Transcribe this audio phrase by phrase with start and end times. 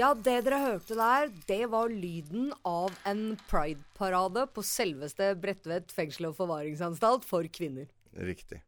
[0.00, 6.30] Ja, det dere hørte der, det var lyden av en prideparade på selveste Bredtvet fengsel
[6.30, 7.90] og forvaringsanstalt for kvinner.
[8.16, 8.62] Riktig.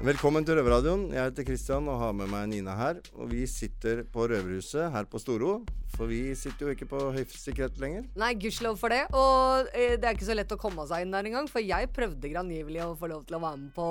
[0.00, 1.10] Velkommen til Røverradioen.
[1.12, 3.02] Jeg heter Kristian og har med meg Nina her.
[3.12, 5.58] Og vi sitter på Røverhuset her på Storo.
[5.98, 8.08] For vi sitter jo ikke på høysikkerhet lenger.
[8.16, 9.02] Nei, gudskjelov for det.
[9.12, 11.92] Og eh, det er ikke så lett å komme seg inn der engang, for jeg
[11.92, 13.90] prøvde grangivelig å få lov til å være med på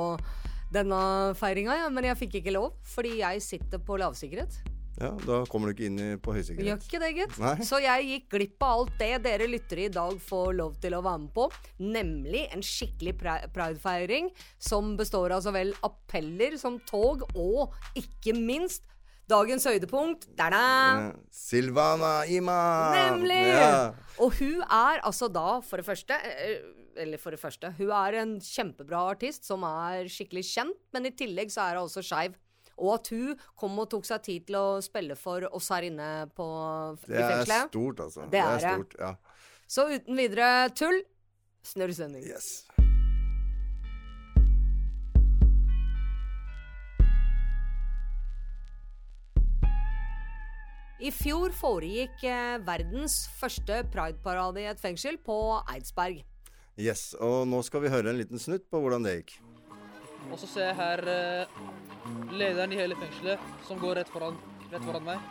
[0.74, 1.06] denne
[1.38, 4.71] feiringa, ja, men jeg fikk ikke lov, fordi jeg sitter på lavsikkerhet.
[5.02, 6.86] Ja, Da kommer du ikke inn på på Gjør høysikkerhet.
[6.86, 7.40] ikke det, gitt.
[7.42, 7.56] Nei.
[7.66, 11.02] Så jeg gikk glipp av alt det dere lyttere i dag får lov til å
[11.02, 11.48] være med på.
[11.82, 13.16] Nemlig en skikkelig
[13.56, 14.30] pridefeiring
[14.62, 18.86] som består av så vel appeller som tog, og ikke minst
[19.32, 20.28] dagens høydepunkt.
[20.38, 21.16] Da-da!
[21.34, 22.96] Silvana Iman!
[22.96, 23.42] Nemlig!
[23.48, 23.74] Ja.
[24.22, 26.62] Og hun er altså da, for det første eh,
[27.02, 31.14] Eller for det første, hun er en kjempebra artist som er skikkelig kjent, men i
[31.16, 32.36] tillegg så er hun også skeiv.
[32.80, 36.12] Og at hun kom og tok seg tid til å spille for oss her inne
[36.36, 36.48] på,
[37.08, 38.28] i Det er stort, altså.
[38.32, 38.72] Det er det.
[38.72, 39.16] er stort, ja.
[39.72, 41.02] Så uten videre tull,
[41.64, 42.26] snørr sending.
[42.28, 42.66] Yes.
[51.02, 55.38] I fjor foregikk eh, verdens første prideparade i et fengsel på
[55.72, 56.20] Eidsberg.
[56.78, 57.16] yes.
[57.18, 59.40] Og nå skal vi høre en liten snutt på hvordan det gikk.
[60.30, 61.56] Og så ser jeg her eh,
[62.32, 64.38] lederen i hele fengselet som går rett foran,
[64.72, 65.30] rett foran meg.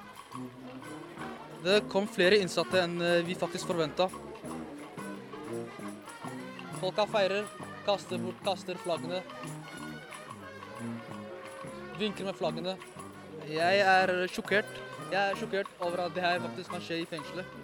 [1.65, 4.09] Det kom flere innsatte enn eh, vi faktisk forventa.
[6.81, 7.49] Folka feirer,
[7.84, 9.21] kaster bort, kaster flaggene.
[12.00, 12.79] Vinker med flaggene.
[13.50, 14.79] Jeg er sjokkert.
[15.11, 17.59] Jeg er sjokkert over at det her faktisk kan skje i fengselet.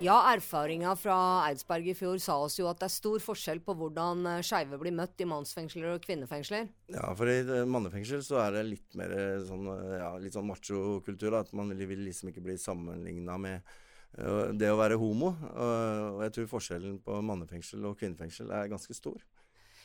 [0.00, 3.74] Ja, erfaringa fra Eidsberg i fjor sa oss jo at det er stor forskjell på
[3.76, 6.70] hvordan eh, skeive blir møtt i mannsfengsler og kvinnefengsler.
[6.88, 9.68] Ja, for i eh, mannefengsel så er det litt mer eh, sånn,
[10.00, 11.36] ja, litt sånn machokultur.
[11.36, 13.76] At man vil liksom ikke bli sammenligna med
[14.58, 15.34] det å være homo.
[15.52, 19.20] Og, jeg tror forskjellen på mannefengsel og kvinnefengsel er ganske stor.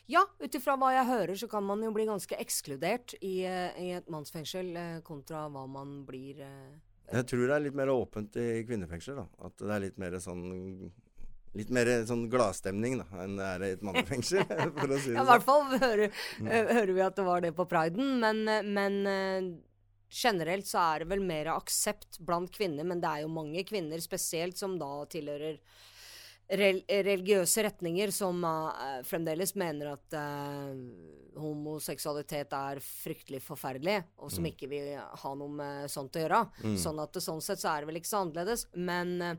[0.09, 3.91] Ja, ut ifra hva jeg hører, så kan man jo bli ganske ekskludert i, i
[3.99, 4.71] et mannsfengsel
[5.05, 6.75] kontra hva man blir eh,
[7.13, 10.45] Jeg tror det er litt mer åpent i kvinnefengsler, At det er litt mer sånn
[11.55, 14.41] Litt mer sånn gladstemning enn det er i et mannefengsel.
[14.75, 15.29] for å si det Ja, i sånn.
[15.29, 16.17] hvert fall hører,
[16.73, 18.41] hører vi at det var det på priden, men,
[18.75, 19.47] men eh,
[20.11, 24.03] generelt så er det vel mer aksept blant kvinner, men det er jo mange kvinner
[24.03, 25.61] spesielt som da tilhører
[26.49, 30.75] religiøse retninger som uh, fremdeles mener at uh,
[31.41, 36.41] homoseksualitet er fryktelig forferdelig, og som ikke vil ha noe med sånt å gjøre.
[36.79, 38.67] Sånn at sånn sett så er det vel ikke så annerledes.
[38.75, 39.35] Men, eh,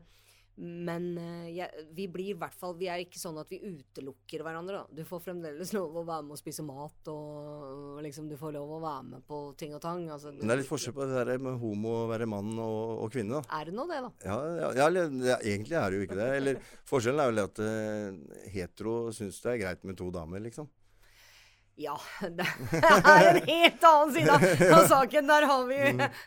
[0.57, 4.41] men eh, jeg, vi blir i hvert fall Vi er ikke sånn at vi utelukker
[4.45, 4.97] hverandre, da.
[4.97, 8.73] Du får fremdeles lov å være med og spise mat, og liksom du får lov
[8.77, 10.07] å være med på ting og tang.
[10.13, 13.03] Altså, Men det er litt forskjell på det der med homo å være mann og,
[13.05, 13.37] og kvinne.
[13.37, 13.59] da.
[13.59, 14.11] Er det nå det, da?
[14.25, 14.89] Ja, ja, ja,
[15.29, 16.31] ja, egentlig er det jo ikke det.
[16.41, 20.69] Eller Forskjellen er vel at uh, hetero syns det er greit med to damer, liksom.
[21.77, 21.93] Ja,
[22.33, 25.27] det er en helt annen side av- saken.
[25.29, 25.75] Der har vi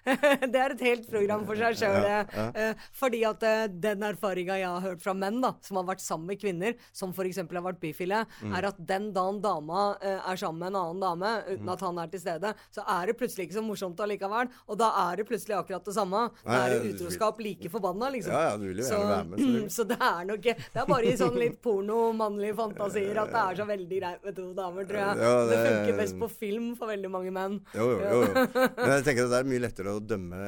[0.53, 2.05] Det er et helt program for seg sjøl.
[2.07, 6.05] Ja, Fordi at eh, den erfaringa jeg har hørt fra menn da, som har vært
[6.05, 7.41] sammen med kvinner, som f.eks.
[7.43, 11.33] har vært bifile, er at den dagen dama eh, er sammen med en annen dame
[11.51, 14.53] uten at han er til stede, så er det plutselig ikke så morsomt allikevel.
[14.71, 16.23] Og da er det plutselig akkurat det samme.
[16.47, 18.37] Da er det utroskap like forbanna, liksom.
[18.39, 19.43] Ja, ja, du vil jo Så, være med.
[19.43, 19.75] selvfølgelig.
[19.81, 23.61] så det er nok Det er bare i sånn litt porno-mannlige fantasier at det er
[23.65, 25.23] så veldig greit med to damer, tror jeg.
[25.27, 27.57] Ja, det, det- funker best på film for veldig mange menn.
[27.75, 28.45] Jo, jo, jo, jo.
[28.77, 30.41] Men jeg tenker at det er mye lettere å dømme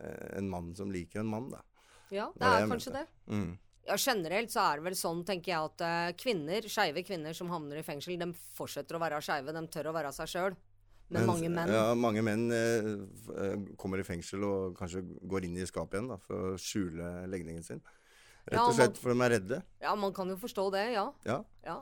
[0.00, 1.62] eh, en mann som liker en mann, da.
[2.10, 3.06] Ja, det det er jeg kanskje det.
[3.28, 3.48] Mm.
[3.88, 7.48] Ja, Generelt så er det vel sånn, tenker jeg, at eh, kvinner, skeive kvinner som
[7.52, 9.52] havner i fengsel, de fortsetter å være skeive.
[9.56, 10.56] De tør å være seg sjøl.
[11.08, 12.88] Men Mens- mange menn Ja, mange menn eh,
[13.40, 17.12] eh, kommer i fengsel og kanskje går inn i skapet igjen da, for å skjule
[17.32, 17.80] legningen sin.
[18.48, 19.62] Rett Ja, og man- slett for de er redde.
[19.80, 21.06] Ja, man kan jo forstå det, ja.
[21.24, 21.38] Ja.
[21.64, 21.78] ja.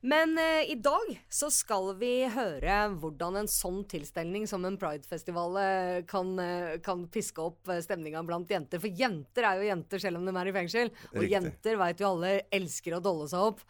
[0.00, 5.56] Men eh, i dag så skal vi høre hvordan en sånn tilstelning som en pridefestival
[5.58, 8.78] eh, kan, eh, kan piske opp eh, stemninga blant jenter.
[8.78, 10.92] For jenter er jo jenter selv om de er i fengsel.
[11.10, 11.32] Og Riktig.
[11.34, 13.64] jenter veit jo alle elsker å dolle seg opp.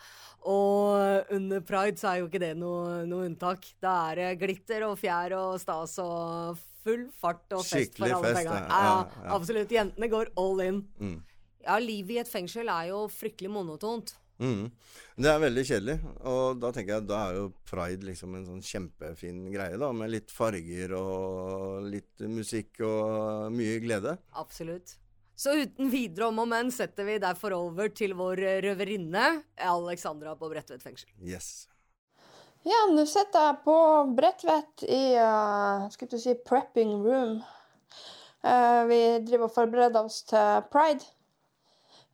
[0.52, 3.64] Og under pride så er jo ikke det noe, noe unntak.
[3.82, 8.20] Da er det glitter og fjær og stas og full fart og fest Skikkelig for
[8.20, 8.54] alle fest, penga.
[8.54, 8.68] ja.
[8.68, 9.34] Ja, Ja, ja.
[9.40, 9.72] absolutt.
[9.80, 10.84] Jentene går all in.
[11.00, 11.18] Mm.
[11.64, 14.12] Ja, livet i et fengsel er jo fryktelig monotont.
[14.38, 14.68] Mm.
[15.18, 15.96] Det er veldig kjedelig,
[16.30, 19.90] og da tenker jeg da er jo pride liksom en sånn kjempefin greie, da.
[19.96, 24.14] Med litt farger og litt musikk og mye glede.
[24.38, 24.94] Absolutt.
[25.38, 29.26] Så uten videre om og men setter vi derfor over til vår røverinne
[29.62, 31.10] Alexandra på Bredtvet fengsel.
[31.22, 31.68] Yes.
[32.66, 33.76] Ja, nå sitter jeg på
[34.18, 37.38] Bredtvet i uh, skulle du si prepping room.
[38.42, 41.06] Uh, vi driver og forbereder oss til pride.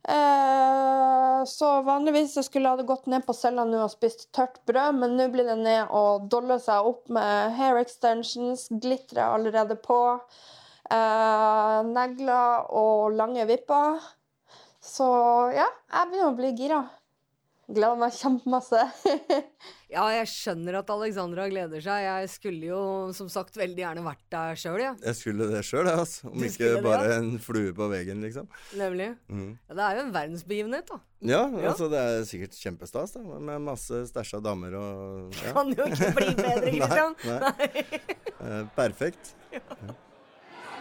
[0.07, 4.99] Eh, så vanligvis skulle jeg ha gått ned på cella nå og spist tørt brød,
[5.01, 9.77] men nå blir det ned og dolle seg opp med hair extensions, glitter er allerede
[9.81, 9.99] på,
[10.91, 13.97] eh, negler og lange vipper.
[14.85, 15.07] Så
[15.57, 16.83] ja, jeg begynner å bli gira.
[17.65, 18.83] Gleder meg kjempemasse.
[19.95, 22.01] Ja, jeg skjønner at Alexandra gleder seg.
[22.03, 22.79] Jeg skulle jo
[23.15, 24.97] som sagt veldig gjerne vært der sjøl, jeg.
[25.05, 26.25] Jeg skulle det sjøl, altså.
[26.31, 27.19] Om ikke det, bare ja.
[27.21, 28.49] en flue på veggen, liksom.
[28.75, 29.11] Nemlig.
[29.29, 29.53] Mm.
[29.69, 30.99] Ja, det er jo en verdensbegivenhet, da.
[31.29, 31.69] Ja, Ja.
[31.71, 33.23] altså det er sikkert kjempestas, da.
[33.47, 35.53] Med masse stæsja damer og ja.
[35.55, 37.15] Kan jo ikke bli bedre, Kristian.
[37.23, 37.39] Nei,
[38.41, 38.59] nei.
[38.75, 39.35] perfekt.
[39.55, 39.61] Ja,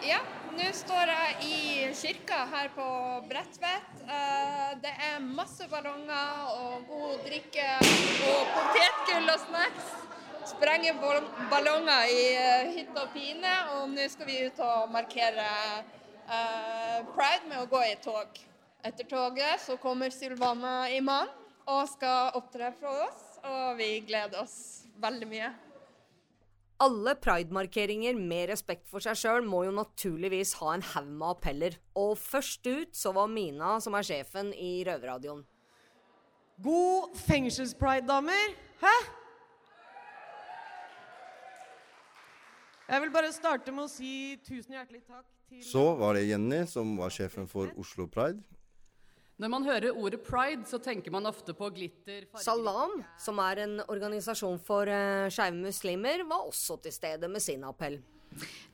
[0.05, 1.59] nå står jeg i
[1.97, 2.87] kirka her på
[3.29, 4.03] Bredtvet.
[4.05, 7.67] Eh, Det er masse ballonger og god drikke
[8.29, 9.89] og potetgull og snacks.
[10.45, 11.01] Sprenger
[11.51, 15.49] ballonger i eh, hytte og pine, og nå skal vi ut og markere
[16.29, 18.29] eh, pride med å gå i tog.
[18.85, 21.33] Etter toget så kommer Sylvana Iman
[21.65, 25.55] og skal opptre for oss, og vi gleder oss veldig mye.
[26.83, 31.77] Alle pridemarkeringer med respekt for seg sjøl må jo naturligvis ha en haug med appeller.
[31.95, 35.45] Og først ut så var Mina, som er sjefen i Røverradioen.
[36.65, 38.57] God fengselspride, damer.
[38.83, 38.95] Hæ?
[42.89, 46.65] Jeg vil bare starte med å si tusen hjertelig takk til Så var det Jenny,
[46.69, 48.43] som var sjefen for Oslo Pride.
[49.35, 53.65] Når man hører ordet pride, så tenker man ofte på glitter, farger Salam, som er
[53.65, 57.99] en organisasjon for uh, skeive muslimer, var også til stede med sin appell.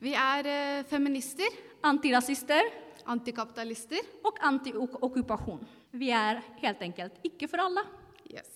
[0.01, 1.53] Vi er eh, feminister,
[1.85, 2.69] Antirasister
[3.11, 4.05] antikapitalister.
[4.25, 5.63] og anti-okkupasjon.
[5.93, 7.85] Vi er helt enkelt ikke for alle.
[8.31, 8.51] Yes.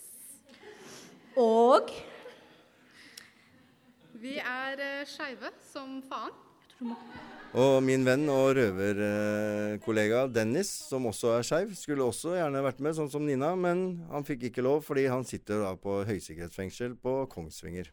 [1.36, 1.90] Og
[4.14, 6.32] Vi er uh, skeive som faen.
[7.54, 12.96] Og min venn og røverkollega Dennis, som også er skeiv, skulle også gjerne vært med,
[12.96, 17.20] sånn som Nina, men han fikk ikke lov fordi han sitter da på høysikkerhetsfengsel på
[17.30, 17.92] Kongsvinger.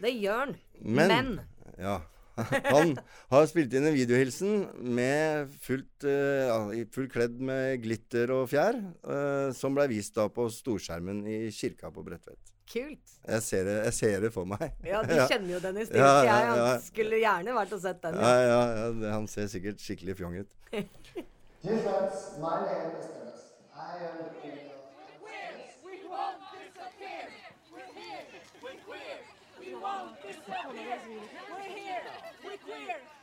[0.00, 0.56] Det gjør han.
[0.80, 1.36] Men, Men
[1.76, 2.00] Ja.
[2.72, 2.94] Han
[3.28, 4.62] har spilt inn en videohilsen
[4.96, 10.30] med fullt, uh, fullt full kledd med glitter og fjær, uh, som ble vist da
[10.32, 12.51] på storskjermen i kirka på Bredtvet.
[12.72, 13.14] Kult.
[13.28, 14.64] Jeg ser det, jeg ser det for meg.
[14.86, 16.00] Ja, du kjenner jo Dennis Stills.
[16.02, 16.66] Ja, ja, Jeg ja.
[16.72, 18.18] han skulle gjerne vært og sett den.
[18.22, 18.60] Ja, Ja.
[18.80, 20.50] ja, det, han ser sikkert skikkelig fjong ut.
[30.32, 32.02] We're here.
[32.44, 33.21] We're name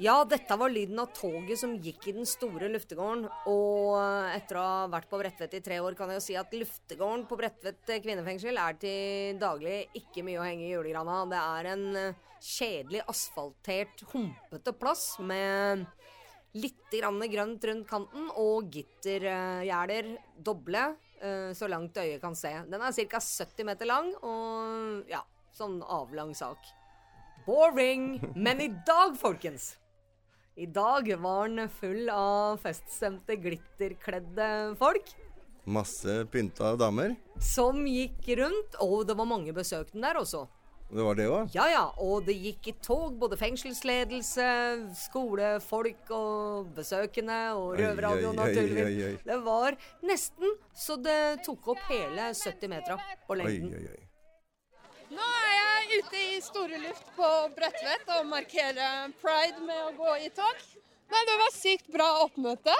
[0.00, 3.26] Ja, dette var lyden av toget som gikk i den store luftegården.
[3.52, 3.98] Og
[4.32, 7.26] etter å ha vært på Bredtvet i tre år, kan jeg jo si at luftegården
[7.28, 11.18] på Bredtvet kvinnefengsel er til daglig ikke mye å henge i julegrana.
[11.28, 15.84] Det er en eh, kjedelig asfaltert, humpete plass med
[16.56, 20.88] litt grann grønt rundt kanten og gittergjerder, doble,
[21.20, 22.56] eh, så langt øyet kan se.
[22.72, 23.20] Den er ca.
[23.20, 26.79] 70 meter lang og ja, sånn avlang sak.
[27.50, 28.20] Boring!
[28.36, 29.72] Men i dag, folkens
[30.54, 34.46] I dag var den full av feststemte, glitterkledde
[34.78, 35.08] folk
[35.70, 37.16] Masse pynta damer.
[37.42, 40.44] som gikk rundt, og det var mange besøkende der også.
[40.90, 41.50] Det var det òg?
[41.54, 44.46] Ja ja, og det gikk i tog både fengselsledelse,
[45.04, 48.86] skolefolk og besøkende og Oi, røverradio oi, oi, naturligvis.
[48.86, 49.18] oi, oi.
[49.26, 50.54] Det var nesten
[50.86, 52.94] så det tok opp hele 70 meter
[53.26, 53.74] på Oi, lengden.
[53.74, 54.06] oi, oi.
[55.10, 55.39] Nå er jeg
[55.98, 60.64] ute i store luft på Bredtvet og markerer pride med å gå i tog.
[61.10, 62.74] Men det var sykt bra oppmøte.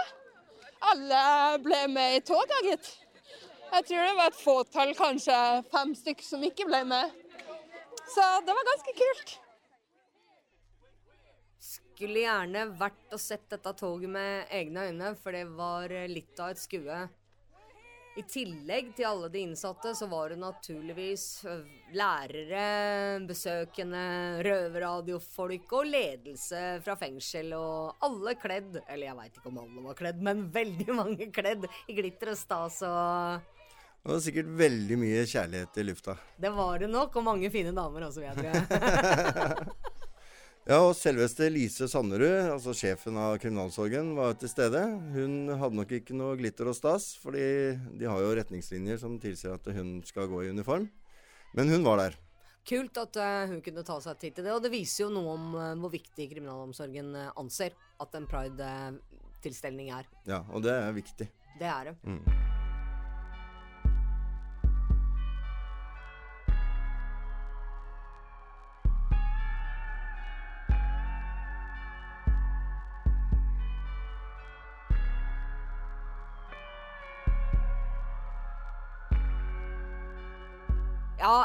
[0.93, 1.23] Alle
[1.65, 2.91] ble med i tog, gitt.
[3.71, 5.37] Jeg tror det var et fåtall, kanskje
[5.71, 7.15] fem stykker, som ikke ble med.
[8.11, 9.37] Så det var ganske kult.
[11.71, 16.55] Skulle gjerne vært og sett dette toget med egne øyne, for det var litt av
[16.55, 17.01] et skue.
[18.21, 21.63] I tillegg til alle de innsatte, så var det naturligvis øh,
[21.97, 22.65] lærere,
[23.25, 24.03] besøkende,
[24.45, 29.97] røverradiofolk og ledelse fra fengsel, og alle kledd Eller jeg veit ikke om alle var
[30.03, 33.57] kledd, men veldig mange kledd i glitter og stas og
[34.03, 36.19] Det var sikkert veldig mye kjærlighet i lufta.
[36.41, 39.77] Det var det nok, og mange fine damer også, vil jeg tro.
[40.71, 44.79] Ja, og selveste Lise Sanderud, altså sjefen av kriminalsorgen, var til stede.
[45.17, 47.43] Hun hadde nok ikke noe glitter og stas, fordi
[47.99, 50.87] de har jo retningslinjer som tilsier at hun skal gå i uniform.
[51.59, 52.15] Men hun var der.
[52.71, 55.35] Kult at øh, hun kunne ta seg tid til det, og det viser jo noe
[55.35, 57.75] om øh, hvor viktig kriminalomsorgen øh, anser
[58.07, 60.07] at en pride-tilstelning er.
[60.31, 61.33] Ja, og det er viktig.
[61.59, 61.99] Det er det.
[62.07, 62.60] Mm.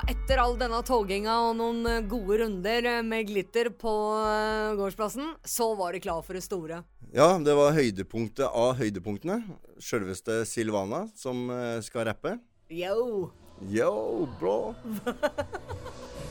[0.09, 5.31] Etter all denne toginga og noen øh, gode runder øh, med glitter på øh, gårdsplassen,
[5.45, 6.83] så var de klar for det store.
[7.15, 9.39] Ja, det var høydepunktet av høydepunktene.
[9.81, 12.38] Sjølveste Silvana som eh, skal rappe.
[12.69, 13.31] Yo!
[13.71, 14.75] Yo, bro!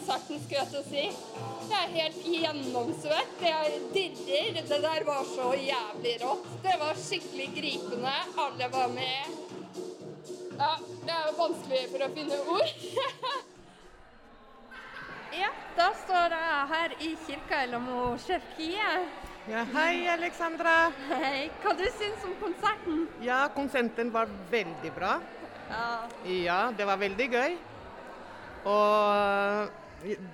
[0.00, 1.04] konserten, skulle jeg til å si.
[1.70, 3.32] Jeg er helt gjennomsvett.
[3.44, 4.60] Jeg dirrer.
[4.70, 6.48] Det der var så jævlig rått.
[6.64, 8.14] Det var skikkelig gripende.
[8.40, 9.22] Alle var med.
[10.60, 10.74] Ja,
[11.06, 12.84] det er vanskelig for å finne ord.
[15.40, 18.92] ja, da står jeg her i kirka i lag med sjef Kie.
[19.50, 20.92] Ja, hei, Alexandra.
[21.10, 21.48] Hei.
[21.62, 23.04] Hva du syns om konserten?
[23.24, 25.18] Ja, konserten var veldig bra.
[25.70, 25.90] Ja.
[26.28, 27.60] Ja, det var veldig gøy.
[28.68, 29.78] Og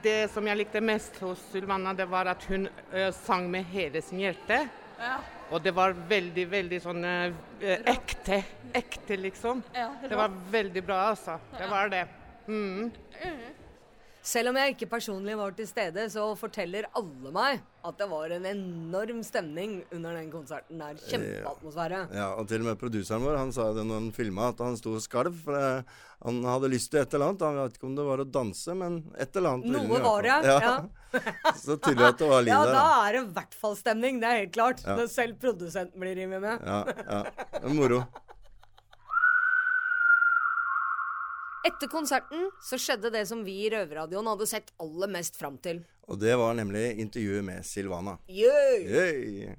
[0.03, 2.69] det som jeg likte mest hos Sylvana, det var at hun
[3.15, 4.61] sang med hele sin hjerte.
[4.99, 5.17] Ja.
[5.51, 8.41] Og det var veldig, veldig sånn eh, ekte.
[8.75, 9.63] Ekte, liksom.
[9.77, 11.39] Ja, det var veldig bra, altså.
[11.55, 12.03] Det var det.
[12.49, 12.91] Mm.
[14.27, 18.33] Selv om jeg ikke personlig var til stede, så forteller alle meg at det var
[18.35, 20.99] en enorm stemning under den konserten der.
[21.07, 22.01] Kjempeatmosfære.
[22.17, 24.75] Ja, og til og med produseren vår han sa det når han filma, at han
[24.81, 25.39] sto og skalv.
[25.45, 25.95] For eh,
[26.27, 27.47] han hadde lyst til et eller annet.
[27.47, 29.71] Han vet ikke om det var å danse, men et eller annet.
[29.77, 30.59] Noe var det, ja.
[30.67, 31.25] ja.
[31.63, 32.75] Så tydelig at det var liv Ja, der.
[32.75, 33.01] da da.
[33.07, 34.19] er det i hvert fall stemning.
[34.25, 34.83] Det er helt klart.
[34.83, 34.99] Ja.
[34.99, 36.67] Når selv produsenten blir revet med.
[36.67, 37.51] Ja, ja.
[37.63, 38.03] Det moro.
[41.67, 45.81] Etter konserten så skjedde det som vi i Røverradioen hadde sett aller mest fram til.
[46.07, 48.13] Og det var nemlig intervjuet med Silvana.
[48.31, 48.85] Yay!
[48.87, 49.57] Yay.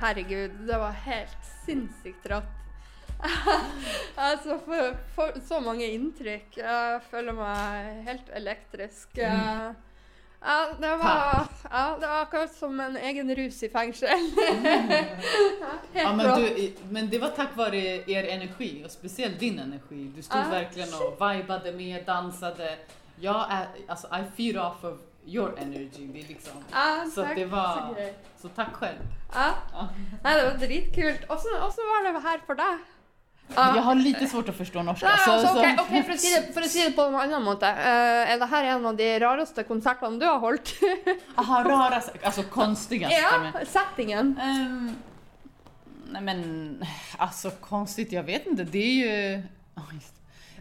[0.00, 2.56] Herregud, det var helt sinnssykt rått.
[4.26, 6.58] altså, for, for så mange inntrykk.
[6.58, 9.14] Jeg føler meg helt elektrisk.
[9.20, 9.78] Mm.
[10.42, 14.08] Ja, det var, ja, det var akkurat som en egen rus i fengsel.
[14.38, 15.02] ja,
[15.92, 17.76] Ja, men, du, men det var takk vare
[18.10, 20.06] er energi og spesielt din energi.
[20.16, 20.48] Du stod Ja.
[20.50, 22.76] verkligen og vibade med, dansade.
[23.20, 26.06] Jag är, alltså I feed off of your energy.
[26.12, 28.98] Det liksom, Ja, så att tack, det var, så så tack själv.
[29.34, 29.52] Ja.
[30.24, 31.20] Nej, det var dritkult.
[31.74, 32.78] så var det her for deg?
[33.56, 33.76] Ja.
[33.76, 35.06] Jag har lite svårt att förstå norska.
[35.06, 37.02] Nei, så- altså, så- ok, ok, for, å si det, for å si det på
[37.02, 37.66] en annen måte.
[37.66, 40.72] Uh, er det en av de rareste konsertene du har holdt?
[41.36, 43.16] Aha, rareste Altså konstigaste.
[43.18, 44.36] ja, settingen.
[44.42, 44.96] Um,
[46.10, 46.84] nej men,
[47.18, 48.64] alltså konstigt, jag vet inte.
[48.64, 49.42] Det är ju...
[49.74, 50.12] det.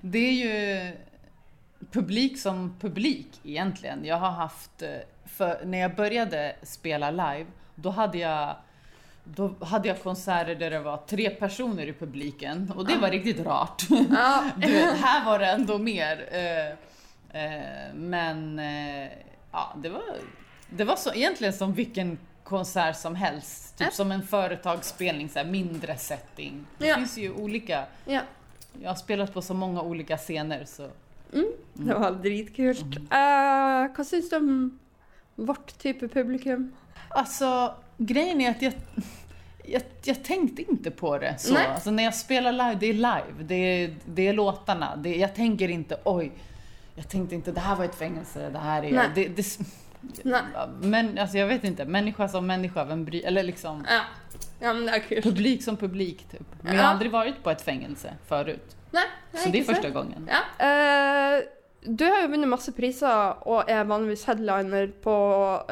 [0.02, 0.92] er är ju
[1.92, 4.06] publik som publik egentligen.
[4.06, 4.84] Jag har haft...
[4.84, 5.04] Når
[5.38, 8.56] För när jag började spela live, då hade jag
[9.36, 13.46] då hade jag konserter där det var tre personer i publiken och det var riktigt
[13.46, 13.84] rart.
[14.56, 16.30] du vet, här var det ändå mer.
[16.32, 16.68] Eh,
[17.44, 19.10] eh, men eh,
[19.52, 20.02] ja, det var,
[20.70, 23.78] det var så, egentligen som vilken konsert som helst.
[23.78, 23.92] Typ Ja.
[23.92, 26.66] som en företagsspelning, så här, mindre setting.
[26.78, 26.96] Det Ja.
[26.96, 27.86] finns ju olika.
[28.06, 28.22] Ja.
[28.82, 30.90] Jag har spelat på så många olika scener så.
[31.74, 32.98] Det var dritkult.
[32.98, 34.80] Uh, hva syns du om
[35.36, 36.72] vårt type publikum?
[37.10, 38.74] Alltså, grejen är att jag,
[39.72, 41.54] jag, jag tänkte inte på det så.
[41.54, 41.68] Nej.
[41.68, 43.44] Alltså, när jag spelar live, det är live.
[43.44, 44.96] Det är, det är låtarna.
[44.96, 46.32] Det, jag tänker inte oj,
[46.96, 48.92] jag tänkte inte det här var ett fängelse, det här är...
[48.92, 49.08] Nej.
[49.16, 49.60] Det, det,
[50.24, 50.42] Nej.
[50.82, 54.02] men alltså jag vet inte, människa som människa, vem bryr eller liksom Ja.
[54.60, 55.22] ja, men det är kul.
[55.24, 56.42] publik som publik typ.
[56.62, 58.76] Men jag har aldrig varit på ett fängelse förut.
[58.92, 59.04] Nei,
[59.44, 59.94] Så det är första sant?
[59.94, 60.30] gången.
[60.58, 61.38] Ja.
[61.38, 61.44] Uh,
[61.82, 65.14] Du har jo vunnet masse priser og er vanligvis headliner på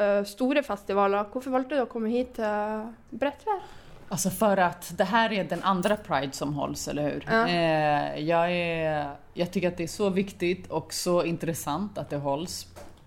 [0.00, 1.26] uh, store festivaler.
[1.32, 3.66] Hvorfor valgte du å komme hit til Bredtvet?
[4.08, 7.24] Alltså för att det här är den andra Pride som hålls, eller hur?
[7.30, 7.48] Ja.
[7.48, 12.16] Eh, jag, är, jag tycker att det är så viktigt och så intressant att det
[12.16, 12.66] hålls.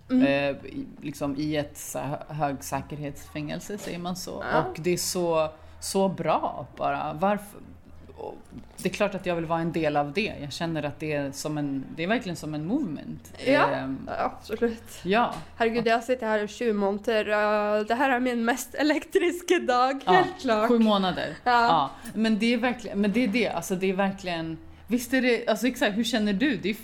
[0.09, 0.55] Mm.
[0.55, 0.61] Eh,
[1.01, 4.43] liksom i ett så högsäkerhetsfängelse, säger man så.
[4.51, 4.63] Ja.
[4.63, 7.13] Och det är så, så bra bara.
[7.13, 7.59] Varför?
[8.77, 10.33] Det är klart att jag vill vara en del av det.
[10.41, 13.33] Jag känner att det är, som en, det är verkligen som en movement.
[13.45, 14.99] Ja, Ehm, absolutt.
[15.03, 15.33] ja.
[15.57, 17.25] Herregud, jeg har sittet her i sju måneder.
[17.83, 20.67] Det her er min mest elektriske dag, Ja, helt klart.
[20.67, 21.35] Sju månader.
[21.43, 21.51] Ja.
[21.51, 21.89] Ja.
[22.13, 25.47] Men det är verkligen, men det är det, alltså det är verkligen, visst är det,
[25.47, 26.57] alltså exakt, hur känner du?
[26.57, 26.75] Det är,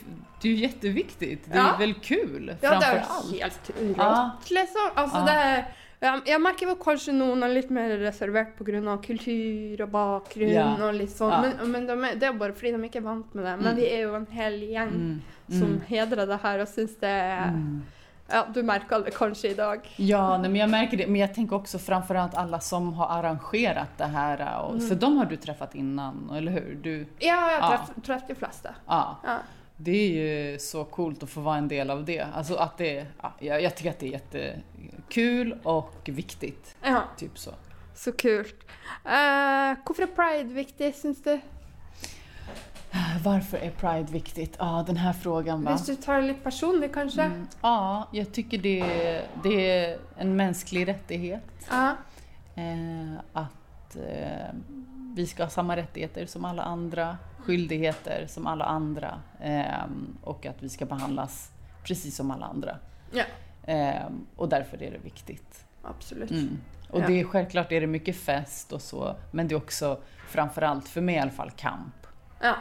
[0.42, 1.46] det är ju jätteviktigt.
[1.52, 1.76] Det är Ja.
[1.80, 3.26] väl kul Ja, det framför er allt.
[3.32, 4.82] jo helt rått, liksom.
[4.96, 5.26] Altså, Ja.
[5.26, 5.66] det er
[6.00, 8.98] Jeg merker vel kanskje noen er litt mer reservert pga.
[9.02, 10.76] kultur og bakgrunn Ja.
[10.76, 11.42] og litt sånn, Ja.
[11.42, 13.58] men, men de det er jo bare fordi de ikke er vant med det.
[13.64, 13.78] Men Mm.
[13.78, 15.22] vi er jo en hel gjeng Mm.
[15.50, 15.82] som Mm.
[15.88, 17.82] hedrer det her og syns det er Mm.
[18.30, 19.80] Ja, du merker det kanskje i dag.
[19.98, 21.08] Ja, nei, men jeg merker det.
[21.08, 24.42] Men jeg tenker også framfor alt alle som har arrangert det her.
[24.66, 24.82] Og, Mm.
[24.90, 26.76] För de har du truffet innan, eller hur?
[26.76, 28.70] Du, Ja, jeg har truffet de fleste.
[28.88, 29.16] ja.
[29.78, 32.22] Det är ju så coolt att få vara en del av det.
[32.34, 36.76] Alltså att det, ja, jag, tycker att det är jättekul och viktigt.
[36.84, 37.52] Ja, Typ så.
[37.96, 38.56] så kult.
[39.06, 41.40] Eh, hvorfor er pride viktig, syns du?
[43.24, 44.56] Varför är Pride viktigt?
[44.60, 45.72] Ja, den här frågan va?
[45.72, 47.24] Hvis du tar det litt personlig, kanskje?
[47.24, 48.84] Mm, ja, jag tycker det,
[49.44, 51.44] det är en mänsklig rättighet.
[51.70, 51.96] Ja.
[52.56, 54.56] Eh, att eh,
[55.18, 59.86] vi ska ha samma rättigheter som alla andra, skyldigheter som alla andra eh,
[60.24, 61.52] och att vi ska behandlas
[61.84, 62.78] precis som alla andra.
[63.12, 63.24] Ja.
[63.74, 65.66] Eh, och därför är det viktigt.
[65.84, 66.32] Absolut.
[66.32, 66.58] Mm.
[66.90, 67.08] Och Ja.
[67.08, 71.02] det är självklart är det mycket fest och så, men det är också framförallt för
[71.02, 72.08] mig i alla fall kamp
[72.42, 72.56] Ja.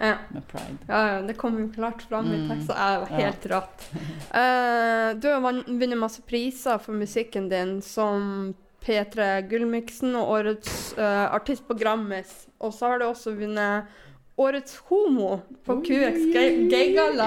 [0.00, 0.14] ja.
[0.28, 0.76] med Pride.
[0.86, 2.48] Ja, ja, det kommer jo klart fram i Mm.
[2.48, 2.76] teksten.
[2.78, 3.90] Er jo helt rått.
[3.94, 11.26] Uh, du har vunnet masse priser for musikken din, som P3 Gullmiksen og Årets uh,
[11.34, 12.46] artist på Grammis.
[12.58, 13.84] Og så har du også vunnet
[14.40, 17.26] Årets homo på QX Gay- Gaygalla.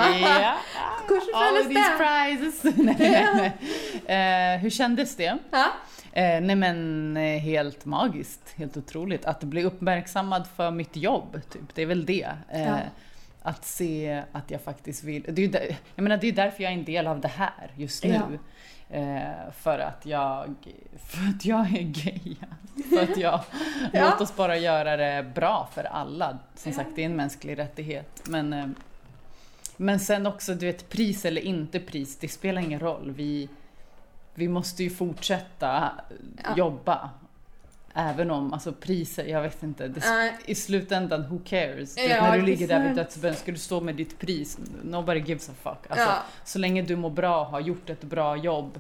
[1.08, 1.36] Hvordan føles det?
[1.36, 1.98] All these det?
[2.00, 2.64] prizes!
[2.78, 3.52] nei, nei, nei.
[4.10, 5.38] Uh, hur kändes det?
[5.52, 5.68] Ja.
[6.16, 9.26] Eh, nej men eh, helt magiskt, helt otroligt.
[9.26, 11.76] Att bli uppmärksammad för mitt jobb, typ.
[11.76, 12.28] det är väl det.
[12.54, 12.80] Eh, Ja.
[13.46, 15.24] Att se att jag faktiskt vill...
[15.28, 17.28] Det är, ju där, jag menar, det är därför jag är en del av det
[17.28, 18.10] här just nu.
[18.14, 18.28] Ja.
[18.94, 20.56] Eh, för, att jag,
[20.98, 22.36] för att jag är gay.
[22.90, 23.40] För att jag...
[23.94, 24.10] Ja.
[24.10, 26.38] Låt oss bara göra det bra för alla.
[26.56, 28.22] Som sagt, det är en mänsklig rättighet.
[28.30, 28.68] Men, eh,
[29.78, 33.12] men sen också, du vet, pris eller inte pris, det spelar ingen roll.
[33.12, 33.50] Vi,
[34.34, 35.92] vi måste ju fortsätta
[36.44, 36.58] Ja.
[36.58, 37.10] jobba.
[37.94, 39.88] Även om, alltså priser, jag vet inte.
[39.88, 41.98] Det, uh, I slutändan, who cares?
[41.98, 44.58] Ja, när du ligger där vid dödsbön, ska du stå med ditt pris?
[44.84, 45.90] Nobody gives a fuck.
[45.90, 46.24] Alltså, Ja.
[46.44, 48.80] Så länge du mår bra, har gjort ett bra jobb,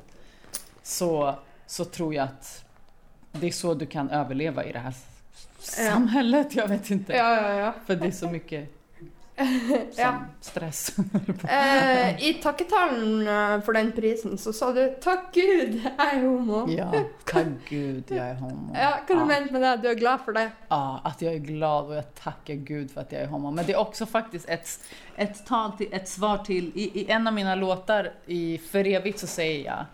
[0.83, 2.65] så, så tror jag att
[3.31, 4.93] det är så du kan överleva i det här
[5.59, 6.55] samhället.
[6.55, 7.13] Jag vet inte.
[7.13, 7.73] Ja, ja, ja.
[7.85, 8.69] För det är så mycket
[9.37, 10.11] som Ja.
[10.41, 10.95] stress.
[11.49, 16.69] Eh, I takketalen eh, for den prisen så sa du 'takk Gud, jeg er homo'.
[16.71, 16.89] ja,
[17.25, 18.73] takk gud jeg er homo.
[18.75, 19.73] Ja, hva du mener mente med det?
[19.83, 20.49] Du er glad for det?
[20.69, 23.51] Ja, at jeg er glad og jeg takker Gud for at jeg er homo.
[23.51, 24.77] Men det er også faktisk et,
[25.17, 29.17] et, tal till, ett svar til i, i en av mine låter, i 'For evig',
[29.17, 29.85] så sier jag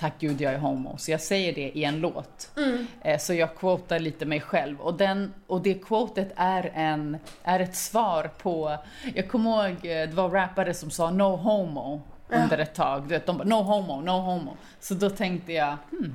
[0.00, 0.96] Tack Gud jag är homo.
[0.98, 2.50] Så jag säger det i en låt.
[2.56, 2.86] Mm.
[3.00, 4.80] Eh, Så jag quotar lite mig själv.
[4.80, 8.76] Och, den, och det quotet är, en, är ett svar på...
[9.14, 13.02] Jag kommer ihåg, eh, det var rappare som sa no homo under ett tag.
[13.02, 14.56] Du vet, de bara no homo, no homo.
[14.80, 16.14] Så då tänkte jag, hmm,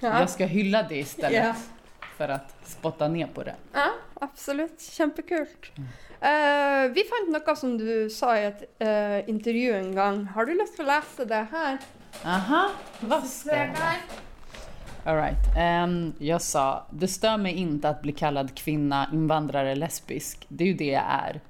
[0.00, 0.20] Ja.
[0.20, 1.44] jag ska hylla det istället.
[1.44, 1.54] Ja.
[2.16, 3.54] För att spotta ner på det.
[3.72, 4.80] Ja, absolutt.
[4.80, 5.70] Kjempekult.
[5.78, 10.24] Uh, vi fant noe som du sa i et uh, intervju en gang.
[10.34, 11.78] Har du lyst til å lese det her?
[12.24, 12.70] Aha,
[13.00, 13.70] vad ska jag?
[15.04, 15.56] All right.
[15.56, 20.46] Ehm, jag sa, det stör mig inte att bli kallad kvinna, invandrare, lesbisk.
[20.48, 21.40] Det är ju det jag är.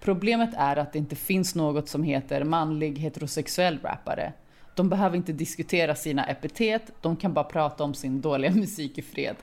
[0.00, 4.32] Problemet är att det inte finns något som heter manlig heterosexuell rappare.
[4.74, 9.02] De behöver inte diskutera sina epitet, de kan bara prata om sin dåliga musik i
[9.02, 9.36] fred.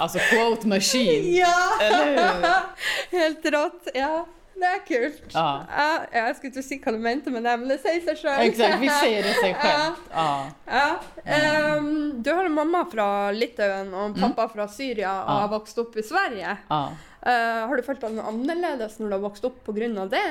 [0.00, 1.36] Alltså quote machine.
[1.38, 1.78] Ja!
[1.80, 3.18] Eller hur?
[3.18, 3.88] Helt rått.
[3.94, 4.26] Ja,
[4.60, 5.22] det er kult.
[5.34, 5.46] Ja.
[5.68, 8.44] Ja, jeg skulle ikke si hva du mente med det, men det sier seg sjøl.
[8.46, 10.12] Exakt, vi sier det seg självt.
[10.12, 10.28] Ja.
[10.66, 10.86] Ja.
[11.24, 15.78] ehm, du har en mamma fra Litauen og en pappa fra Syria og har vokst
[15.82, 16.56] opp i Sverige.
[16.70, 20.06] Eh, har du følt deg noe annerledes når du har vokst opp pga.
[20.06, 20.26] det?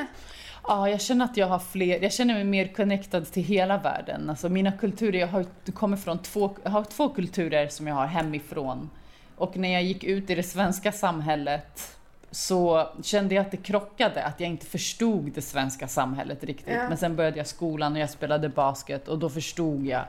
[0.68, 4.30] Ja, jag känner att jag har fler, jag känner mig mer connected till hela världen.
[4.30, 8.06] Alltså mina kulturer, jag har kommer från två, jag har två kulturer som jag har
[8.06, 8.90] hemifrån.
[9.38, 11.98] Och när jag gick ut i det svenska samhället
[12.34, 16.74] så kände jag att det krockade, att jag inte förstod det svenska samhället riktigt.
[16.76, 16.90] Ja.
[16.90, 20.06] Men sen började jag skolan och jag spelade basket och då förstod jag.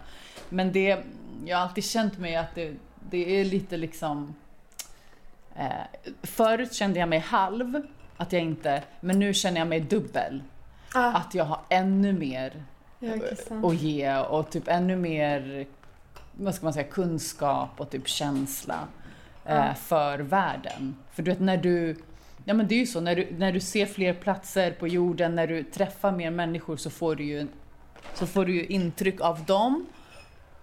[0.49, 0.99] Men det,
[1.45, 2.75] jag har alltid känt mig att det,
[3.11, 4.35] det är lite liksom...
[5.57, 5.69] Eh,
[6.23, 7.83] förut kände jag mig halv,
[8.17, 10.43] att jag inte, men nu känner jag mig dubbel.
[10.95, 11.13] Ah.
[11.13, 12.65] Att jag har ännu mer
[12.99, 15.67] Ja, ikke att ge och typ ännu mer,
[16.33, 18.89] vad ska man säga, kunskap och typ känsla
[19.45, 20.97] eh, for för världen.
[21.11, 21.97] För du vet när du,
[22.45, 25.35] ja men det är ju så, när du, när du ser fler platser på jorden,
[25.35, 27.47] när du träffar mer människor så får du ju,
[28.15, 29.87] så får du ju intryck av dem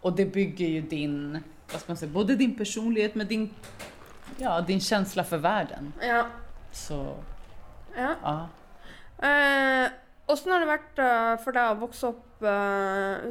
[0.02, 3.50] och det bygger ju din, vad ska man säga, både din personlighet men din,
[4.38, 5.94] ja, din känsla för världen.
[6.02, 6.26] Ja.
[6.72, 7.15] Så,
[7.96, 8.15] ja.
[8.24, 8.50] ja.
[9.28, 9.91] Eh,
[10.26, 12.31] Åssen har det vært eh, for deg å vokse opp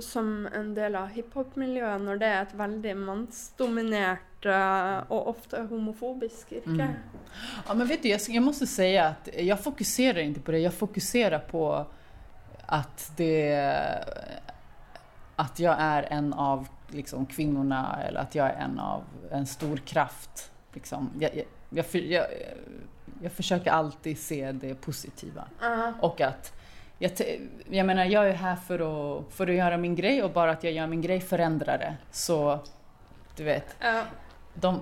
[0.01, 6.53] som en del av hiphop-miljøet, når det er et veldig mannsdominert eh, og ofte homofobisk
[6.61, 6.89] yrke?
[6.91, 7.21] Mm.
[7.67, 10.59] Ja, men vet du, jag, jag måste säga att jag fokuserar inte på det.
[10.59, 11.87] Jag fokuserar på
[12.67, 14.05] att det...
[15.37, 19.77] Att jag är en av liksom, kvinnorna eller att jag är en av en stor
[19.77, 20.51] kraft.
[20.73, 21.11] Liksom.
[21.21, 21.31] Jag,
[21.71, 22.27] jag, jag,
[23.23, 25.45] jag, försöker alltid se det positiva.
[25.61, 25.93] -huh.
[26.01, 26.60] Och att
[27.03, 27.13] jag,
[27.71, 30.65] jag menar, jag är här för att, för att göra min grej och bara att
[30.65, 31.97] jag gör min grej förändrar det.
[32.11, 32.59] Så,
[33.37, 33.77] du vet.
[33.81, 34.03] Ja.
[34.55, 34.81] De,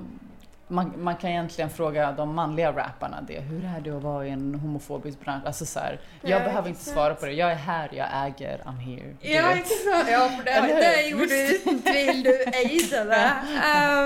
[0.68, 3.40] man, man kan egentligen fråga de manliga rapparna det.
[3.40, 5.46] Hur är det att vara i en homofobisk bransch?
[5.46, 7.33] Alltså så här, jag Ja, behöver inte svara på det.
[7.33, 9.16] Jag är här, jag äger, I'm here.
[9.20, 10.09] Ja, sant?
[10.11, 12.22] Ja, for det, det gjorde du vill.
[12.22, 13.33] Du ej det.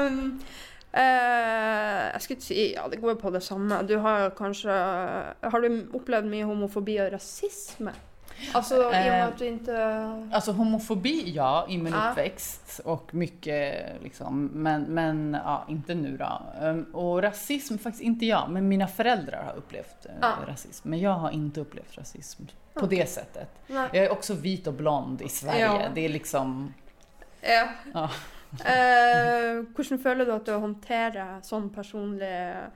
[0.07, 0.43] Um,
[0.93, 3.83] jeg skulle ikke si Ja, det går på det samme.
[3.89, 4.73] Du har kanskje
[5.41, 7.95] Har du opplevd mye homofobi og rasisme?
[8.55, 9.79] Altså i og med Eh, at du ikke
[10.33, 12.11] Alltså homofobi, ja, i min Ja.
[12.11, 16.43] uppväxt och mycket liksom, men, men ja, inte nu då.
[16.63, 20.33] Um, och rasism faktiskt inte jag, men mina föräldrar har upplevt eh, Ja.
[20.47, 20.89] rasism.
[20.91, 22.43] Men jag har inte upplevt rasism
[22.75, 22.99] på okay.
[22.99, 23.49] det sättet.
[23.67, 23.89] Nej.
[23.93, 25.61] Jag är också vit och blond i Sverige.
[25.61, 25.89] Ja.
[25.95, 26.75] Det är liksom...
[27.41, 27.69] Ja.
[27.95, 28.11] Ja.
[28.61, 32.67] Eh, hvordan føler du at du håndterer sånn personlige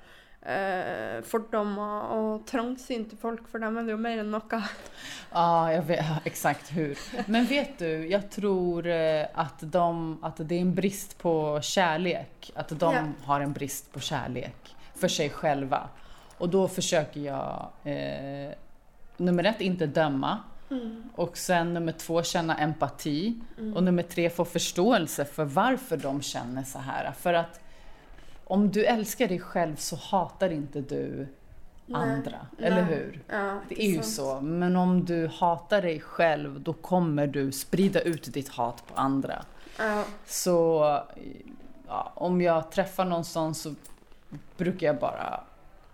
[0.46, 3.44] eh, fordommer og trangsynte folk?
[3.50, 4.62] For dem er det jo mer enn noe.
[5.36, 6.96] Ja, jag vet ja, exakt hur.
[7.28, 9.86] Men vet du, jeg tror at, de,
[10.24, 12.52] at det er en brist på kärlek.
[12.56, 13.02] At de Ja.
[13.26, 15.74] har en brist på kärlek for seg selv.
[16.40, 18.54] Og da forsøker jeg eh,
[19.18, 20.38] nummer ett, ikke döma.
[20.70, 21.02] Mm.
[21.14, 23.40] Och sen nummer två, känna empati.
[23.59, 23.76] Mm.
[23.76, 27.12] Och nummer tre, få förståelse för varför de känner så här.
[27.12, 27.61] För att
[28.44, 31.29] om du älskar dig själv så hatar inte du
[31.87, 32.02] Nej.
[32.02, 32.46] andra.
[32.59, 32.85] Eller Nej.
[32.85, 33.22] hur?
[33.29, 34.40] Ja, Det är ju så.
[34.40, 39.44] Men om du hatar dig själv, då kommer du sprida ut ditt hat på andra.
[39.79, 40.05] Ja.
[40.26, 40.81] Så
[41.87, 43.74] ja, om jag träffar någon sån så
[44.57, 45.40] brukar jag bara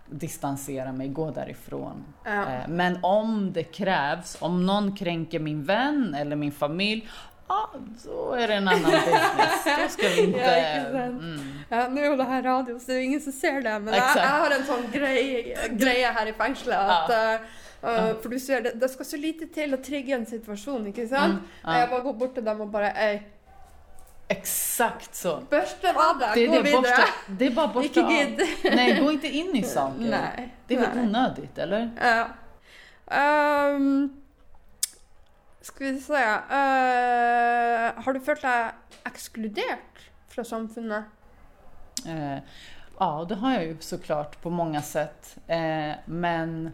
[0.05, 2.03] distansera mig, gå därifrån.
[2.23, 2.41] Ja.
[2.41, 7.09] Eh, Men om det krävs, om någon kränker min vän eller min familj,
[7.47, 7.69] ja,
[8.03, 9.63] då är det en annan business.
[9.83, 10.39] Då ska vi inte...
[10.39, 10.99] Ja.
[10.99, 11.39] Mm.
[11.69, 14.15] Ja, Nå er det her radio, så det er ingen som ser det, men jeg,
[14.15, 17.37] jag, har en sånn greie, grej her i fengselet Ja.
[17.83, 20.87] Uh, eh, For du ser, det, det skal så lite til å trigge en situasjon,
[20.93, 21.41] ikke sant?
[21.41, 21.79] Mm, ja.
[21.81, 23.17] Jeg bare går bort til dem og bare Ei,
[24.37, 25.41] Exakt så.
[25.49, 26.81] børste vada, Det gå det, videre.
[26.81, 28.11] borsta, det är bara borsta av.
[28.63, 29.99] Nej, gå inte in i saker.
[29.99, 31.91] Nej, Det är väl onödigt, eller?
[32.01, 32.27] Ja.
[33.75, 34.21] Um,
[35.61, 38.71] skal vi se uh, Har du følt deg
[39.05, 41.05] ekskludert fra samfunnet?
[42.07, 42.37] Uh,
[42.99, 45.37] ja, det har jag ju såklart på många sätt.
[45.49, 46.71] Uh, men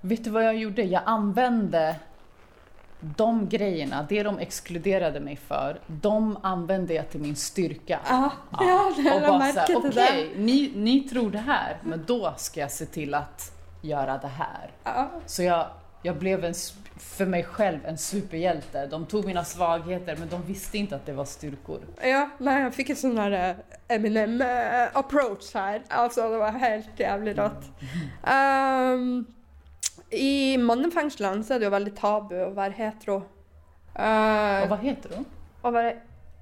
[0.00, 0.82] vet du vad jag gjorde?
[0.82, 1.96] Jag använde
[3.02, 8.00] de grejerna, det de exkluderade mig för, de använde jag till min styrka.
[8.08, 12.34] Ja, ja, det och la bara såhär, okej, ni, ni tror det här, men då
[12.36, 14.70] ska jag se till att göra det här.
[14.84, 15.10] Ja.
[15.26, 15.66] Så jag,
[16.02, 16.54] jag blev en,
[16.98, 18.86] för mig själv en superhjälte.
[18.86, 21.80] De tog mina svagheter, men de visste inte att det var styrkor.
[22.02, 25.82] Ja, nej, jeg fikk en sånn der eh, Eminem-approach her.
[25.88, 27.70] Alltså, det var helt jævlig rått.
[28.22, 29.26] Um,
[30.12, 33.22] I mannefengslene så er det jo veldig tabu å være hetero.
[33.92, 35.36] Uh, og hva heter du?
[35.62, 35.92] Å være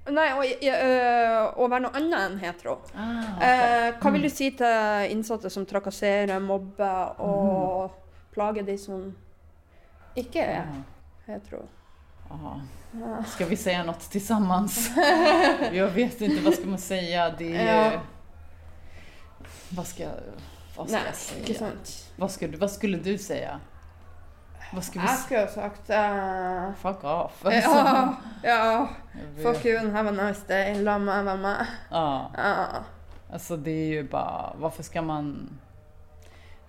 [0.09, 2.79] Nei, å, øh, å være noe annet enn hetero.
[2.97, 7.91] Ah, Eh, hva vil du si til innsatte som trakasserer, mobber og
[8.33, 9.03] plager de som
[10.17, 10.65] ikke er
[11.27, 11.61] hetero?
[12.31, 12.55] Aha,
[12.91, 14.69] skal Ska vi säga noe sammen?
[15.71, 17.29] Jeg vet ikke, hva skal man säga?
[17.37, 17.99] Det är ju...
[19.69, 20.09] Vad ska,
[20.75, 21.05] vad ska Nej,
[21.45, 21.75] jag säga?
[22.21, 23.59] Vad, skulle, vad skulle du säga?
[24.73, 27.43] Vad ska vi Jeg skulle ha sagt Uh, Fuck off.
[27.43, 28.89] Ja, ja.
[29.43, 30.83] Fuck you have a nice day.
[30.83, 31.67] La meg være.
[31.91, 32.31] Ja.
[32.37, 32.65] Ja.
[33.33, 35.49] Alltså det är ju bara, varför ska man...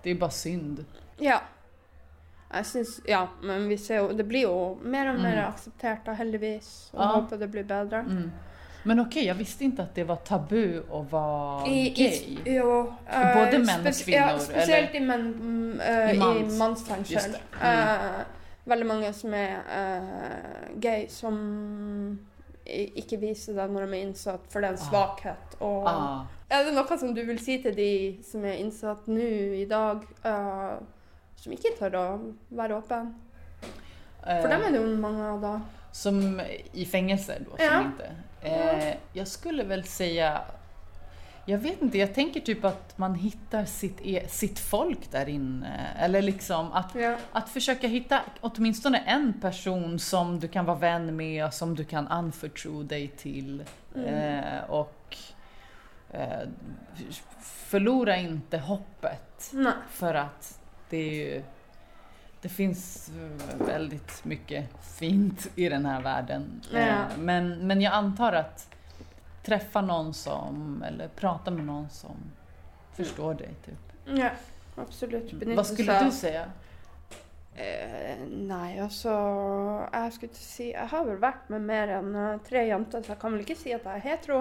[0.03, 0.85] Det är bara synd.
[1.17, 1.41] Ja.
[2.53, 5.47] Jeg syns Ja, men vi ser jo Det blir jo mer og mer Mm.
[5.53, 6.89] akseptert, da, heldigvis.
[6.93, 7.05] Og Ja.
[7.07, 7.99] håper det blir bedre.
[7.99, 8.31] Mm.
[8.85, 12.05] Men okej, jag visste inte att det var tabu att vara I, gay.
[12.07, 14.31] i, jo, eh, både män og kvinner?
[14.31, 14.95] Ja, spesielt eller?
[14.95, 16.17] i, men, mm, eh, I
[16.57, 16.89] mans-.
[17.07, 17.27] Just.
[17.61, 17.79] Mm.
[17.79, 18.21] Uh,
[18.65, 22.19] veldig mange som er eh, gay, som
[22.65, 24.89] ikke viser det når de er innsatt, for det er en Ah.
[24.89, 25.55] svakhet.
[25.59, 26.25] Og Ah.
[26.49, 29.29] er det noe som du vil si til de som er innsatt nå
[29.61, 30.77] i dag, eh,
[31.35, 33.13] som ikke tør å være åpen?
[34.23, 35.59] For dem er det jo mange av da.
[35.91, 36.39] Som
[36.73, 37.57] i fengsel, da?
[37.57, 37.81] Som Ja.
[37.81, 38.09] inte.
[38.43, 40.41] Eh, jag skulle väl säga...
[41.45, 45.87] Jag vet inte, jag tänker typ att man hittar sitt, e- sitt folk där inne.
[45.99, 47.17] Eller liksom att, Ja.
[47.31, 51.85] att försöka hitta åtminstone en person som du kan vara vän med och som du
[51.85, 53.63] kan anförtro dig till.
[53.95, 54.07] Mm.
[54.43, 55.17] Eh, och
[56.11, 56.47] eh,
[57.41, 59.49] förlora inte hoppet.
[59.53, 59.73] Nej.
[59.89, 61.43] För att det är ju...
[62.43, 63.11] Det finns
[63.57, 66.61] veldig väldigt mycket fint i den här världen.
[66.71, 66.79] Ja.
[66.79, 68.67] Eh, Men, men jag antar att
[69.43, 72.15] träffa någon som, eller prata med någon som
[72.93, 73.49] förstår dig.
[73.65, 73.93] Typ.
[74.17, 74.29] Ja,
[74.75, 75.31] absolutt.
[75.31, 76.45] Benytte Vad skulle du säga?
[77.55, 78.17] Eh,
[78.49, 79.11] nei, altså
[79.93, 83.13] Jeg skulle ikke si Jeg har vel vært med mer enn eh, tre jenter, så
[83.13, 84.39] jeg kan vel ikke si at jeg er hetero.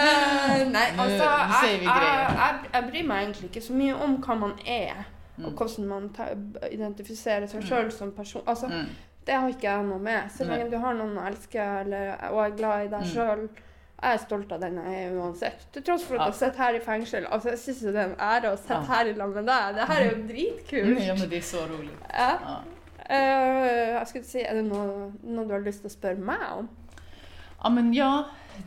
[0.00, 4.34] uh, nei, altså jeg, jeg, jeg, jeg bryr meg egentlig ikke så mye om hva
[4.46, 5.04] man er,
[5.40, 5.46] Mm.
[5.46, 6.24] og hvordan man ta,
[6.68, 8.42] identifiserer seg sjøl som person.
[8.46, 8.88] Altså, Mm.
[9.26, 10.30] Det har ikke jeg noe med.
[10.36, 13.06] Så lenge du har noen å elske eller, og er glad i deg Mm.
[13.14, 13.48] sjøl.
[14.00, 15.64] Jeg er stolt av den jeg er uansett.
[15.74, 17.26] Til tross for at jeg sitter her i fengsel.
[17.28, 19.74] Altså, jeg syns det er en ære å sitte her i lag med deg.
[19.76, 21.00] Det her er jo dritkult.
[21.04, 21.96] Ja, men det er så rolig.
[22.08, 22.30] Ja.
[22.48, 22.58] Ja.
[23.10, 26.44] Uh, jeg skulle si, Er det noe, noe du har lyst til å spørre meg
[26.54, 26.68] om?
[27.60, 28.12] Ja men ja,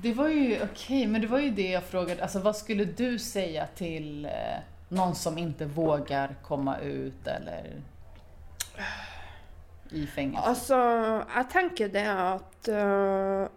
[0.03, 2.21] det var jo okej, men det var jo det jeg frågade.
[2.21, 4.59] Altså, hva skulle du säga til eh,
[4.93, 7.71] noen som ikke vågar komme ut eller
[9.93, 10.43] i fengsel?
[10.43, 10.79] Altså,
[11.25, 13.47] jeg tenker det at øh, øh,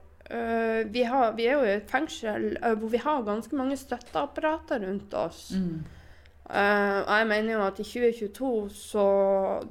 [0.93, 4.83] vi, har, vi er jo i et fengsel øh, hvor vi har ganske mange støtteapparater
[4.87, 5.53] rundt oss.
[5.55, 5.85] Mm.
[6.47, 9.05] Uh, og jeg mener jo at i 2022 så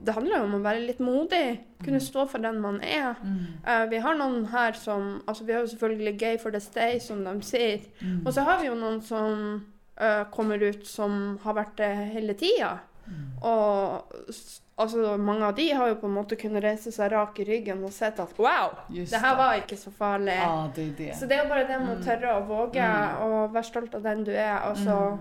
[0.05, 1.61] Det handler jo om å være litt modig.
[1.85, 3.15] Kunne stå for den man er.
[3.23, 3.37] Mm.
[3.63, 6.99] Uh, vi har noen her som Altså, vi har jo selvfølgelig Gay for the Stay,
[6.99, 7.87] som de sier.
[8.01, 8.25] Mm.
[8.25, 9.63] Og så har vi jo noen som
[10.01, 12.73] uh, kommer ut som har vært det hele tida.
[13.41, 14.03] Og
[14.77, 17.83] altså, mange av de har jo på en måte kunnet reise seg rak i ryggen
[17.85, 20.37] og sett at wow, Just det her var ikke så farlig.
[20.41, 21.13] Ah, det det.
[21.19, 22.05] Så det er jo bare det med å Mm.
[22.05, 23.21] tørre å våge Mm.
[23.21, 24.57] og være stolt av den du er.
[24.59, 25.19] Altså,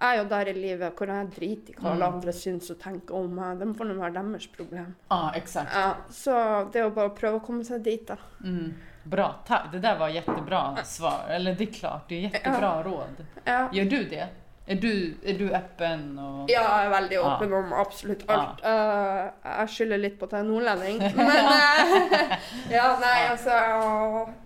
[0.00, 2.14] jeg er jo der i livet hvor jeg driter i hva alle Mm.
[2.14, 3.58] andre syns og tenker om meg.
[3.58, 4.94] Det får nå være deres problem.
[5.10, 5.72] Ah, exakt.
[5.74, 8.16] Ja, så det er jo bare å prøve å komme seg dit, da.
[8.44, 8.74] Mm.
[9.04, 9.34] Bra,
[9.72, 11.26] Det der var jättebra svar.
[11.30, 13.24] Eller det er klart, det är jättebra råd.
[13.46, 13.68] Ja.
[13.72, 14.28] Gjør du det?
[14.70, 14.90] Är du,
[15.26, 18.60] er du appen og Ja, jeg er veldig åpen åpen om absolutt alt.
[18.62, 18.64] alt.
[18.64, 22.36] Uh, jeg skylder litt på at jeg er nordlending, men uh,
[22.76, 23.56] Ja, nei, altså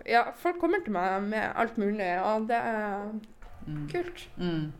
[0.08, 3.10] Ja, folk kommer til meg med alt mulig, og det er
[3.66, 3.88] Mm.
[3.88, 4.28] kult.
[4.36, 4.72] Mm.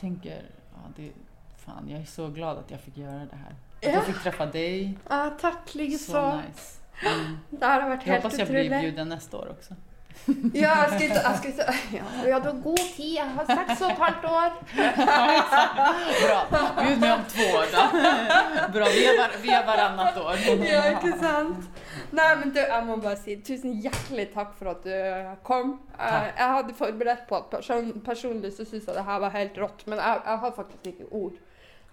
[0.00, 0.42] Tänker...
[0.72, 1.12] Ja, det,
[1.56, 3.54] Faen, jeg er så glad at jeg fikk gjøre det her.
[3.82, 4.94] At jeg fikk treffe deg.
[5.40, 6.12] takk, likeså.
[6.12, 6.80] Så nice.
[7.02, 7.36] Mm.
[7.50, 8.08] Det har vært helt utrolig.
[8.08, 9.76] Jeg hoppas jeg blir innbudt neste år också.
[10.54, 13.12] Ja, jeg skal ikke jeg skal ikke- ja, Vi hadde god tid.
[13.16, 14.50] Jeg har seks og et halvt år.
[16.22, 16.38] Bra,
[16.82, 17.84] Gud, vi om två år da.
[18.74, 19.64] Bra, vi er, var, vi har
[20.24, 20.64] år.
[20.66, 21.68] Ja, ikke sant?
[22.12, 24.92] Nei, men du, jeg må bare si tusen hjertelig takk for at du
[25.46, 25.76] kom.
[25.98, 29.58] Jeg, Jeg hadde forberedt på at person, personlig så syns jeg det her var helt
[29.62, 31.38] rått, men jeg, jeg har faktisk ikke ord.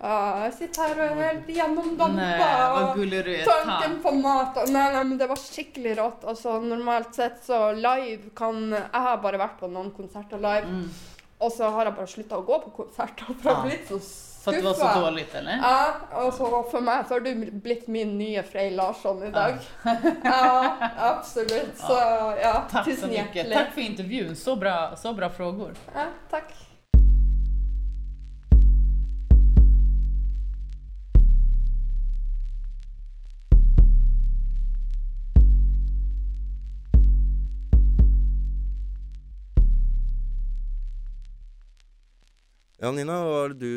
[0.03, 2.49] Eh, jeg sitter her og er helt gjennomdampa.
[2.81, 2.97] Og.
[3.47, 6.27] Tanken på mat og nei, nei, men Det var skikkelig rått.
[6.27, 10.67] Altså, normalt sett så live kan Jeg har bare vært på noen konserter live.
[10.67, 10.91] Mm.
[11.43, 13.97] Og så har jeg bare slutta å gå på konserter, for jeg har blitt så
[13.99, 14.29] skuffa.
[14.43, 15.61] For det var så dårlig, eller?
[15.63, 15.83] Ja,
[16.19, 19.55] og så for meg så har du blitt min nye Frey Larsson i dag.
[20.23, 21.77] Ja, absolutt.
[21.79, 21.95] Så
[22.41, 23.55] ja, Takk tusen hjertelig.
[23.55, 24.35] Takk for intervjun.
[24.35, 25.79] Så bra, så bra frågor.
[25.95, 26.51] Ja, takk.
[42.83, 43.69] Ja, Nina, hva har du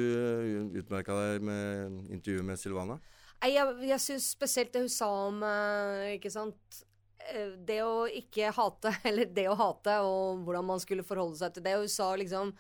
[0.80, 2.96] utmerka deg med intervjuet med Silvana?
[3.38, 6.80] Nei, jeg, jeg syns spesielt det hun sa om eh, Ikke sant
[7.28, 11.54] eh, Det å ikke hate, eller det å hate, og hvordan man skulle forholde seg
[11.54, 11.76] til det.
[11.78, 12.50] Hun sa liksom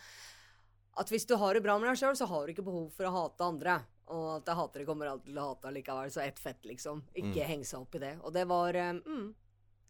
[0.96, 3.08] at hvis du har det bra med deg sjøl, så har du ikke behov for
[3.08, 3.74] å hate andre.
[4.14, 7.02] Og at hatere kommer alltid til å hate allikevel, så ett fett, liksom.
[7.10, 7.48] Ikke Mm.
[7.50, 8.14] henge seg opp i det.
[8.22, 9.26] Og det var eh, mm,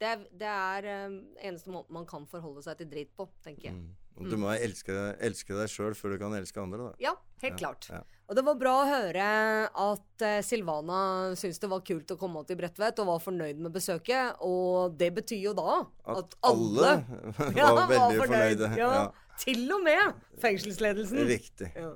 [0.01, 3.77] Det det er um, eneste måten man kan forholde seg til drit på, tenker jeg.
[3.77, 4.06] Mm.
[4.17, 6.93] Du må elske, elske deg sjøl før du kan elske andre, da.
[7.03, 7.89] Ja, helt klart.
[7.93, 8.03] Ja.
[8.27, 9.27] Og det var bra å høre
[9.71, 11.01] at eh, Silvana
[11.39, 14.41] syntes det var kult å komme til Bredtvet og var fornøyd med besøket.
[14.47, 16.97] Og det betyr jo da At at, alle,
[17.37, 19.07] alle var veldig fornøyde, Ja, ja.
[19.37, 21.23] Til og med fengselsledelsen.
[21.29, 21.71] Riktig.
[21.77, 21.93] Ja.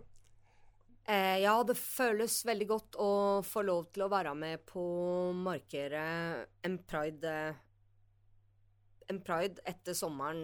[1.10, 3.10] Eh, ja, det føles veldig godt å
[3.42, 4.84] få lov til å være med på
[5.34, 7.54] markeret markere en pride eh,
[9.10, 10.40] En pride etter sommeren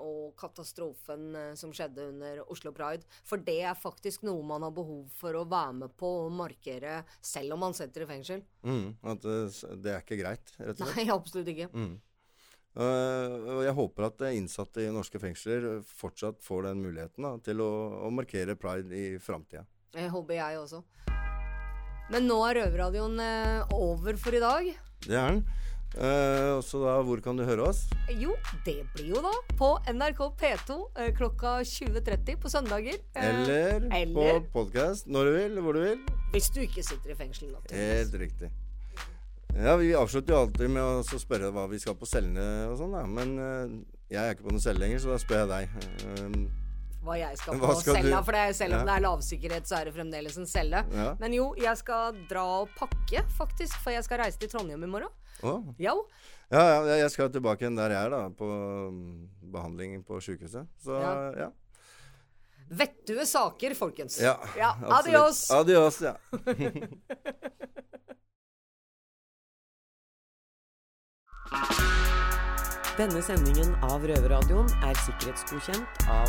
[0.00, 3.06] og katastrofen eh, som skjedde under Oslo Pride.
[3.26, 7.00] For det er faktisk noe man har behov for å være med på og markere
[7.22, 8.44] selv om man sitter i fengsel.
[8.66, 9.40] Mm, at det,
[9.84, 10.96] det er ikke greit, rett og slett.
[10.98, 11.70] Nei, absolutt ikke.
[11.70, 11.92] Mm.
[12.70, 17.62] Eh, og jeg håper at innsatte i norske fengsler fortsatt får den muligheten da, til
[17.64, 17.70] å,
[18.06, 19.64] å markere pride i framtida.
[19.90, 20.84] Det håper jeg også.
[22.10, 24.70] Men nå er Røverradioen eh, over for i dag.
[25.06, 25.44] Det er den.
[25.98, 27.80] Eh, så da, hvor kan du høre oss?
[28.14, 33.00] Jo, det blir jo da på NRK P2 eh, klokka 20.30 på søndager.
[33.14, 35.98] Eh, Eller, eller på podkast når du vil, hvor du vil.
[36.32, 37.50] hvis du ikke sitter i fengsel.
[37.74, 38.52] Helt riktig.
[39.56, 42.94] Ja, Vi avslutter jo alltid med å spørre hva vi skal på cellene og sånn.
[43.10, 43.32] Men
[44.06, 46.36] jeg er ikke på noen celle lenger, så da spør jeg deg.
[47.02, 48.22] Hva jeg skal på skal du- cella.
[48.22, 48.84] For det er, selv om Ja.
[48.84, 50.84] det er lavsikkerhet, så er det fremdeles en celle.
[50.92, 51.14] Ja.
[51.18, 53.76] Men jo, jeg skal dra og pakke, faktisk.
[53.80, 55.08] For jeg skal reise til Trondheim i morgen.
[55.42, 55.62] Oh.
[55.78, 56.06] Jo.
[56.52, 58.28] Ja, ja, jeg skal tilbake igjen der jeg er, da.
[58.28, 58.44] På
[58.90, 60.66] mm, behandling på sjukehuset.
[60.84, 61.32] Så Ja.
[61.46, 61.50] ja.
[62.70, 64.20] Vettue saker, folkens.
[64.20, 64.74] Ja, ja.
[65.00, 65.50] Adios.
[65.50, 66.14] Adios, ja.
[72.98, 76.28] Denne sendingen av Røverradioen er sikkerhetsgodkjent av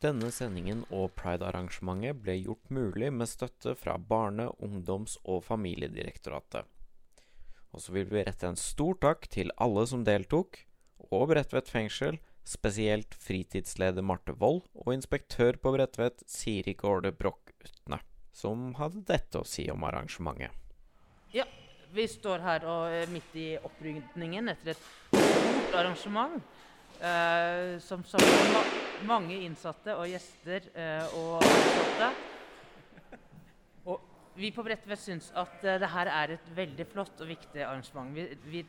[0.00, 6.64] Denne sendingen og Pride-arrangementet ble gjort mulig med støtte fra Barne-, ungdoms- og familiedirektoratet.
[7.70, 10.62] Og så vil vi rette en stor takk til alle som deltok,
[11.12, 12.16] og Bredtvet fengsel,
[12.48, 18.00] spesielt fritidsleder Marte Wold og inspektør på Bredtvet Siri Gårde Broch Utne,
[18.32, 20.56] som hadde dette å si om arrangementet.
[21.36, 21.44] Ja,
[21.92, 24.82] vi står her og er midt i opprydningen etter et
[25.12, 26.40] stort arrangement.
[27.00, 28.20] Eh, som som
[28.52, 28.62] ma
[29.08, 32.08] mange innsatte og gjester uh, og ansatte.
[33.88, 34.02] Og
[34.36, 38.12] vi på Bredtvet syns at uh, det her er et veldig flott og viktig arrangement.
[38.12, 38.62] Vi, vi,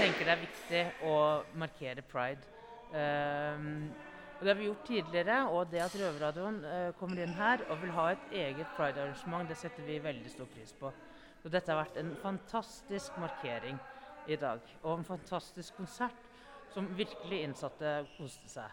[0.00, 1.16] tenker det er viktig å
[1.62, 2.42] markere pride.
[4.36, 6.58] Og Det har vi gjort tidligere, og det at Røverradioen
[6.98, 10.74] kommer inn her og vil ha et eget pride-arrangement, det setter vi veldig stor pris
[10.76, 10.90] på.
[11.44, 13.78] Og dette har vært en fantastisk markering
[14.26, 16.25] i dag, og en fantastisk konsert
[16.76, 18.72] som virkelig innsatte koste seg.